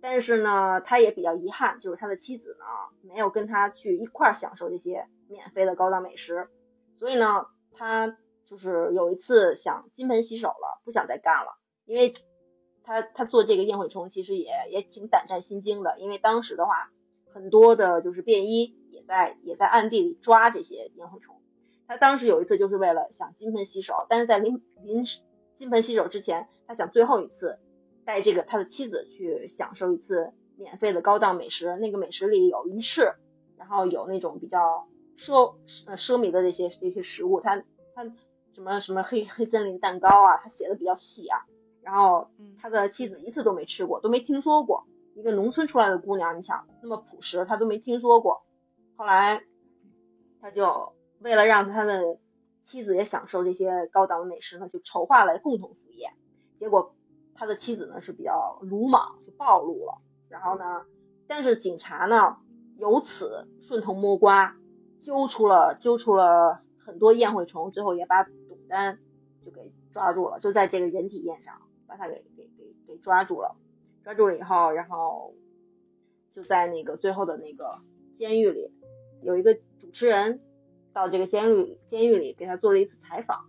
[0.00, 2.64] 但是呢，他也比较遗憾，就是他的妻子呢
[3.02, 6.48] 没有跟他去一块儿享受这些免费的高档美食，
[6.96, 12.14] 所以呢，他就是有一次想金盆洗手了，不想再干了，因为。
[12.84, 16.90] 他他做这个宴会虫其实也也挺胆战心惊的，因为当时的话，
[17.32, 21.40] 很多的就是便衣也在也在暗地里抓这些宴会虫。
[21.86, 25.04] 他当时有一次就是为了想金盆洗手，但是在临临
[25.54, 27.58] 金盆洗手之前，他想最后一次
[28.04, 31.76] 带这个他的妻子去享受一次免费的高档美食。
[31.76, 33.12] 那个美食里有鱼翅，
[33.56, 35.54] 然后有那种比较奢
[35.86, 37.56] 呃奢靡的那些那些食物，他
[37.94, 38.04] 他
[38.52, 41.38] 什么什么黑黑森林蛋糕啊，他写的比较细啊。
[41.82, 44.86] 然后他的妻子一次都没吃过，都没听说过。
[45.14, 48.42] 一个农村出来的姑娘，你想那么朴实，他都没听说过。
[48.96, 49.42] 后来
[50.40, 52.18] 他就为了让他的
[52.62, 56.12] 妻子也享受这些高档的美食呢，就筹划了共同赴宴。
[56.56, 56.94] 结果
[57.34, 60.00] 他的妻子呢是比较鲁莽，就暴露了。
[60.30, 60.86] 然后呢，
[61.26, 62.38] 但是警察呢
[62.78, 64.56] 由此顺藤摸瓜，
[64.98, 68.98] 揪出了揪出了很多宴会虫，最后也把董丹
[69.44, 71.60] 就给抓住了，就在这个人体宴上。
[71.84, 73.54] 把他给给给给抓住了，
[74.02, 75.34] 抓住了以后，然后
[76.30, 78.72] 就在那个最后的那个监狱里，
[79.20, 80.40] 有一个主持人
[80.92, 83.46] 到这个监狱监狱里给他做了一次采访，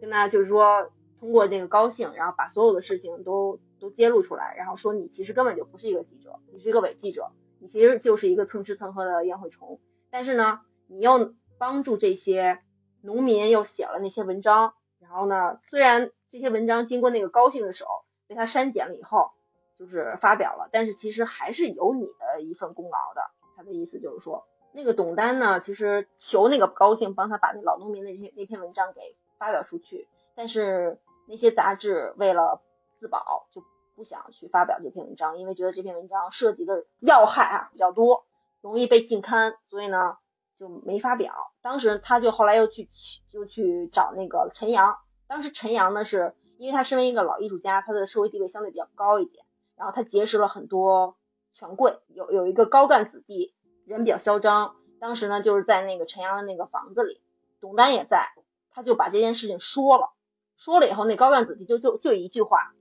[0.00, 9.80] 跟他就是说通过这个高兴，然后把所有的事情都都揭露出来，然后说你其实根本就不是一个记者，你是一个伪记者，你其实就是一个蹭吃蹭喝的烟灰虫，
[10.10, 12.60] 但是呢，你又帮助这些
[13.00, 16.10] 农民又写了那些文章，然后呢，虽然。
[16.28, 17.86] 这些文章经过那个高兴的手
[18.26, 19.30] 被他删减了以后，
[19.76, 23.22] 就是发表了，但是其实还是有你的一份功劳的。
[23.56, 24.44] 他的意思就是说，
[24.76, 32.60] 那个董丹呢，其实求那个高兴帮他把那老农民的那篇那篇文章给发表出去，但是那些杂志为了
[33.00, 38.26] 自保就不想去发表这篇文章，因为觉得这篇文章涉及的要害啊比较多，
[38.60, 40.18] 容易被禁刊，所以呢
[40.58, 41.32] 就没发表。
[41.62, 42.86] 当时他就后来又去
[43.30, 51.16] 就去找那个陈阳，当时陈阳呢是因为他身为一个老艺术家，他的社会地位相对比较高一点，然后他结识了很多
[51.54, 53.54] 权贵，有有一个高干子弟，
[53.86, 54.76] 人比较嚣张。
[54.98, 57.20] 当时呢，就是在那个陈阳的那个房子里，
[57.60, 58.28] 董丹也在，
[58.70, 60.10] 他就把这件事情说了，
[60.56, 62.72] 说了以后，那高干子弟就就就一句话，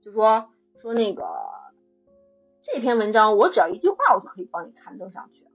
[0.00, 0.48] 就说
[0.80, 1.24] 说那个
[2.60, 5.46] 这篇文章我只要一句话，我就可以帮你刊登上去。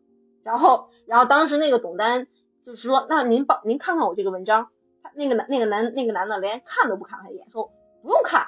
[0.44, 2.28] 然后，然后当时那个董丹
[2.66, 4.70] 就是说，那您帮您看看我这个文章，
[5.02, 8.48] 他那个男那个男那个男的连看都不看他一眼，说不用看，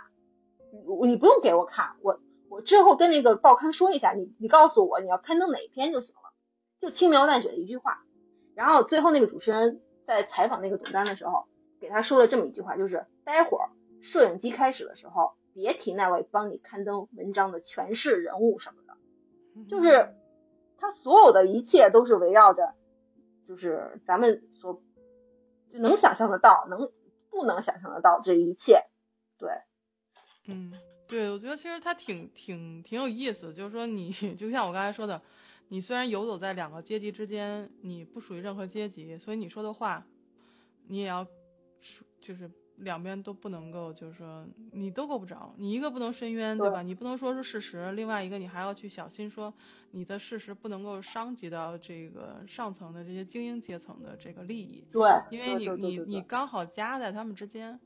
[0.73, 2.19] 你你不用给我看，我
[2.49, 6.20] 我之后跟那个报刊说一下，你你告诉我你要刊登哪一篇就行了。
[6.81, 8.03] 就轻描淡写的一句话，
[8.55, 11.45] 然后最后那个主持人在采访那个董丹的时候，
[11.79, 13.69] 给他说了这么一句话，就是待会儿
[14.01, 18.97] 摄影机开始的时候，别提那位帮你刊登文章的权势人物什么的，
[19.69, 20.15] 就是
[20.79, 22.73] 他所有的一切都是围绕着，
[23.47, 24.81] 就是咱们所
[25.71, 26.91] 就能想象得到，能
[27.29, 28.83] 不能想象得到这一切，
[29.37, 29.51] 对，
[30.47, 30.73] 嗯，
[31.07, 35.21] 对，我觉得其实他挺挺挺有意思，就是说你就像我刚才说的。
[35.71, 40.05] 你虽然游走在两个阶级之间，你不属于任何阶级，所以你说的话，
[40.87, 41.25] 你也要，
[42.19, 46.81] 就是两边都不能够，就是说你都够不着，你一个不能伸冤，对吧？
[46.81, 49.53] 你不能说是事实，另外一个你还要去小心说
[49.91, 57.79] 你的事实不能够伤及到这个上层的这些精英阶层的这个利益，对，因为你你你刚好夹在他们之间。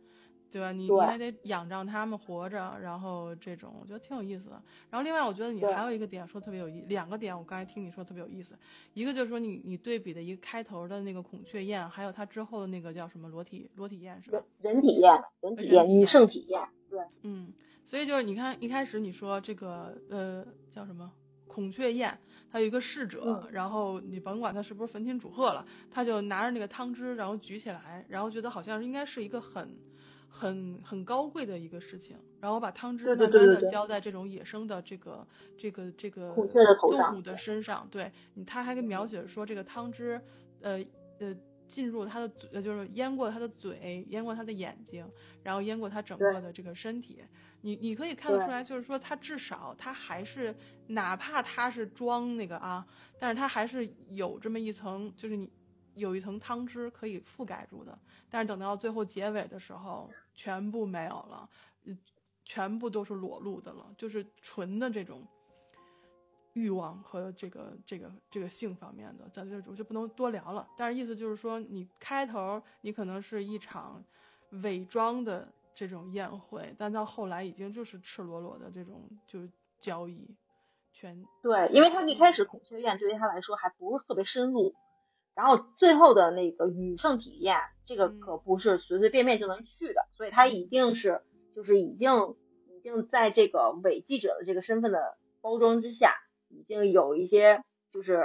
[0.56, 0.72] 对吧？
[0.72, 4.62] 你你还得仰仗他们活着，然后这种我觉得挺有意思的。
[4.90, 8.58] 然后另外，我觉得你还有一个点说特别有意，两个点我刚才听你说特别有意思。
[8.94, 14.42] 一个就是说你你对比的一个开头的那个孔雀宴，还有它之后的那个叫什么裸体裸体宴是吧？
[14.62, 16.62] 人体宴，人体宴，女性体宴。
[16.90, 17.52] 对，嗯，
[17.84, 21.12] 所以就是你看一开始你说这个呃叫什么
[21.48, 22.18] 孔雀宴，
[22.52, 29.76] 它有一个侍者，然后你甭管他是不是焚天煮鹤了，他就拿着那个汤汁，然后举起来，然后觉得好像应该是一个很。
[30.38, 35.26] 很很高贵的一个事情，然后把汤汁慢慢的浇在这种野生的这个
[35.58, 37.88] 这个这个动物的身上。
[37.90, 38.12] 对，
[38.46, 40.22] 他还给描写说这个汤汁，
[40.60, 40.84] 呃
[41.20, 41.34] 呃，
[41.68, 45.10] 进入他的嘴，就是淹过他的嘴，淹过他的眼睛，
[45.42, 47.24] 然后淹过他整个的这个身体。
[47.62, 50.54] 你你可以看得出来，就是说他至少他还是，
[50.88, 52.86] 哪怕他是装那个啊，
[53.18, 55.50] 但是他还是有这么一层，就是你
[55.94, 57.98] 有一层汤汁可以覆盖住的。
[58.30, 60.12] 但是等到最后结尾的时候。
[60.36, 61.50] 全部没有了，
[62.44, 65.26] 全部都是裸露的了，就是纯的这种
[66.54, 70.68] 欲望和这个这个这个性方面的，咱就我就不能多聊了。
[70.78, 74.04] 但是意思就是说，你开头你可能是一场
[74.64, 80.36] 伪装的这种宴会，但到后来已经就是赤裸裸的这种就是交易，
[80.94, 84.76] 全对，因为他一开始孔雀宴对于他来说还不是特别深入。
[85.34, 91.22] 然后最后的那个羽圣体验，这个可不是随随便便就能去的，所以他一定是
[91.54, 92.36] 就是已经
[92.68, 96.16] 已经在这个伪记者的这个身份的包装之下，
[96.50, 98.24] 已经有一些就是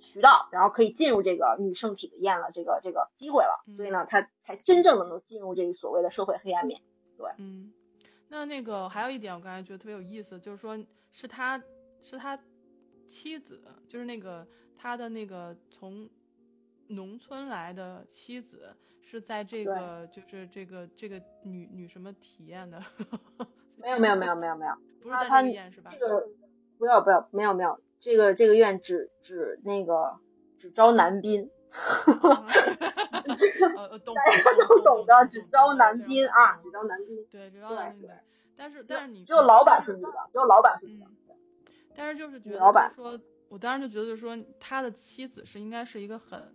[0.00, 6.80] 渠道，然后可以进入这个女圣体的宴了这个这个机会了，所以呢，他才真正的能进入这个所谓的社会黑暗面。
[7.16, 7.72] 对，嗯，
[8.28, 10.78] 那那个还有一点，我刚才觉得特别有意思，就是说
[11.10, 11.62] 是他
[12.02, 12.38] 是他
[13.06, 14.46] 妻子，就是那个。
[14.78, 16.08] 他的那个从
[16.88, 18.76] 农村来的妻子
[19.08, 22.82] 是在这个就是这个这个女女什么体验的？
[23.76, 25.90] 没有没有没有没有没有，不是在医是吧？
[25.92, 26.28] 这个
[26.76, 30.18] 不要不要没有没有，这个这个院只只那个
[30.58, 32.44] 只招男宾，大
[33.24, 37.24] 家都懂的，只招男宾 啊，只招男宾。
[37.30, 38.10] 对，只招男宾。
[38.56, 41.06] 但是但是你只有老板是女的，只有老板是女的。
[41.94, 43.18] 但是就是觉得老板说。
[43.48, 46.52] 我当时就觉得，就是说他的妻子是应该是一个很，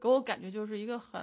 [0.00, 1.20] 给我感觉就是一个很，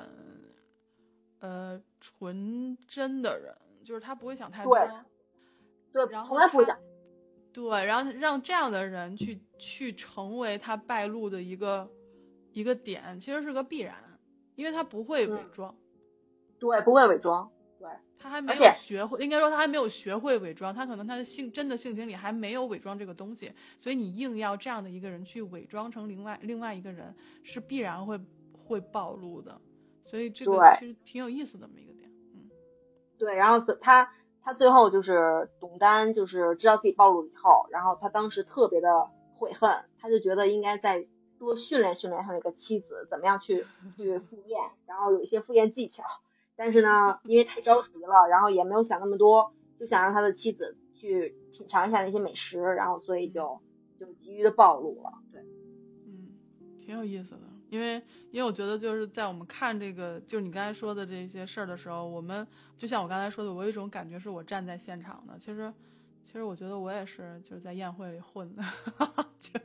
[1.39, 4.75] 呃，纯真的人，就是他不会想太多，
[5.91, 6.77] 对，然后从来不会想，
[7.51, 11.89] 对，然后让这样的人去去成为他败露的一个
[12.51, 13.95] 一个点，其实是个必然，
[14.55, 15.75] 因为他不会伪装，
[16.59, 17.49] 对，不会伪装。
[17.77, 17.87] 对。
[18.21, 28.19] 他还没有学会，应该说他还没有学会伪装，他可能他的性真的性情里还没有伪装这个东西，所以你硬要这样的一个人去伪装成另外另外一个人，是必然会
[28.51, 29.57] 会暴露的，
[30.09, 32.49] 所以这个其实挺有意思的这么一个点，嗯，
[33.17, 41.07] 对，然后他他最后就是董丹就是知道自己暴露以后，然后他当时特别的悔恨，他就觉得应该再
[41.37, 46.03] 多训练训练他那个妻子怎么样去去赴 宴，然后有一些赴宴技巧。
[46.55, 53.61] 但是呢，因为太着急了，然后也没有想那么多，就想让他的妻子去品尝一下那些美食，然后所以就
[53.97, 55.13] 就急于的暴露了。
[55.31, 55.41] 对，
[56.05, 56.33] 嗯，
[56.85, 58.01] 挺有意思的，因为
[58.31, 62.45] 因为我觉得就是在我们看这个，就是你刚才说的这些事儿的时候，我们
[62.75, 65.37] 就像我刚才说的，我有一种感觉是我站在现场的。
[65.37, 65.73] 其实，
[66.25, 68.63] 其实我觉得我也是就是在宴会里混的，
[69.39, 69.59] 就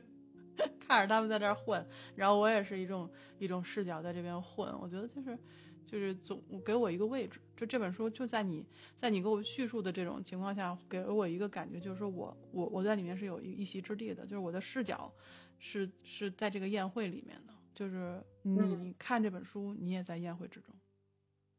[0.79, 1.85] 看着他们在这儿混，
[2.15, 4.71] 然后我也是一种一种视角在这边混。
[4.79, 5.37] 我觉得就是
[5.85, 8.63] 就是总给我一个位置，就这本书就在你
[8.99, 15.11] 在你给我叙述的这种情况下，给了我一个感觉，就是说我我我在里面是有一一席之地的，就是我的视角
[15.57, 20.73] 是是在这个宴会里面的，就是你看这本书，你也在宴会之中。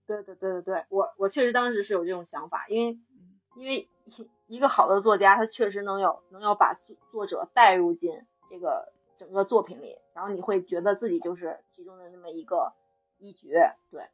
[0.06, 8.12] 对对对对对，我我确实当时是有这种想法，因为嗯因为一一个好的作家，他确实能有能有把作作者带入进
[8.48, 12.72] 这个整个作品里，然后你会觉得自己就是其中的那么一个
[13.18, 13.48] 一角。
[13.90, 14.08] 对，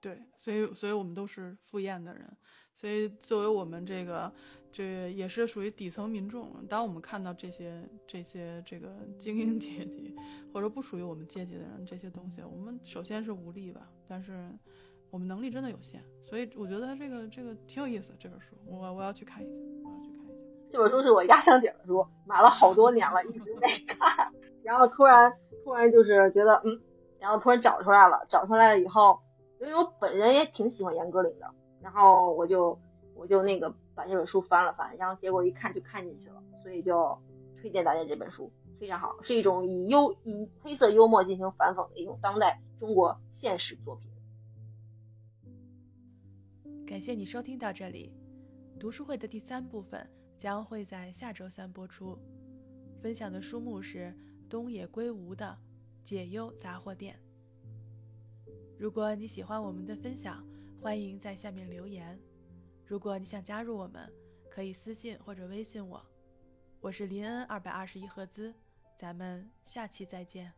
[0.00, 2.36] 对，所以所以我们都是赴宴的人，
[2.74, 4.32] 所以作为我们这个
[4.72, 6.66] 这也是属于底层民众。
[6.66, 10.16] 当我们看到这些这些这个精英阶级
[10.52, 14.50] 或者不属于我们阶级的人这些东西，我们首先是无力吧，但是
[15.10, 18.14] 我们能力真的有限，所以我觉得这个这个挺有意思。
[18.18, 19.52] 这本书我我要去看一下，
[19.84, 20.34] 我要去看一下。
[20.68, 24.32] 这本书是我压箱底的书，买了好多年了，一直没看。
[24.62, 25.32] 然后突然
[25.64, 26.80] 突然就是觉得嗯，
[27.18, 29.18] 然后突然找出来了，找出来了以后，
[29.60, 32.78] 因为我本人也挺喜欢严歌苓的，然后我就
[33.14, 37.18] 我就那个把这本书翻了翻，然后结果一看就看进去了，所以就
[37.60, 44.10] 推荐大家这本书，非常好，是一种以幽以黑色幽默进行反讽的一种当代中国现实作品。
[46.86, 48.10] 感谢你收听到这里，
[48.78, 50.08] 读书会的第三部分
[50.38, 52.18] 将会在下周三播出。
[53.02, 54.16] 分享的书目是
[54.48, 55.58] 东野圭吾的
[56.08, 57.14] 《解忧杂货店》。
[58.78, 60.42] 如果你喜欢我们的分享，
[60.80, 62.18] 欢迎在下面留言。
[62.86, 64.10] 如果你想加入我们，
[64.48, 66.02] 可以私信或者微信我。
[66.80, 68.54] 我是林恩二百二十一赫兹，
[69.00, 70.52] 咱们下期再见。